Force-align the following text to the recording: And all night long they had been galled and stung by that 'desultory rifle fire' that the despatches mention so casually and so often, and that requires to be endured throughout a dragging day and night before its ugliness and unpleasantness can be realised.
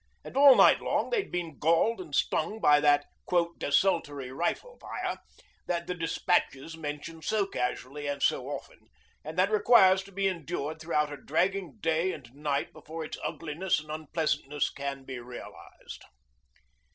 And 0.23 0.35
all 0.35 0.55
night 0.55 0.81
long 0.81 1.11
they 1.11 1.21
had 1.21 1.31
been 1.31 1.59
galled 1.59 2.01
and 2.01 2.15
stung 2.15 2.59
by 2.59 2.79
that 2.79 3.05
'desultory 3.59 4.31
rifle 4.31 4.79
fire' 4.81 5.19
that 5.67 5.85
the 5.85 5.93
despatches 5.93 6.75
mention 6.75 7.21
so 7.21 7.45
casually 7.45 8.07
and 8.07 8.19
so 8.23 8.47
often, 8.47 8.87
and 9.23 9.37
that 9.37 9.51
requires 9.51 10.01
to 10.05 10.11
be 10.11 10.27
endured 10.27 10.81
throughout 10.81 11.13
a 11.13 11.17
dragging 11.17 11.77
day 11.81 12.13
and 12.13 12.33
night 12.33 12.73
before 12.73 13.05
its 13.05 13.19
ugliness 13.23 13.79
and 13.79 13.91
unpleasantness 13.91 14.71
can 14.71 15.03
be 15.03 15.19
realised. 15.19 16.03